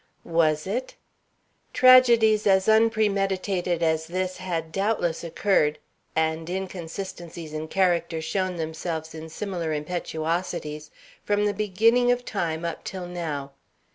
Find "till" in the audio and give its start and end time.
12.83-13.05